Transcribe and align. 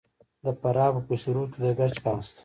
د 0.43 0.45
فراه 0.59 0.91
په 0.95 1.01
پشت 1.07 1.25
رود 1.35 1.49
کې 1.53 1.59
د 1.63 1.65
ګچ 1.79 1.95
کان 2.03 2.19
شته. 2.27 2.39